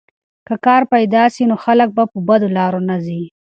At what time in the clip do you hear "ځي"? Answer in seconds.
3.05-3.21